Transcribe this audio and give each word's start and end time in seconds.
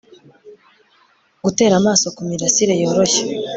gutera 1.43 1.73
amaso 1.81 2.05
kumirasire 2.15 2.73
yoroshye 2.81 3.23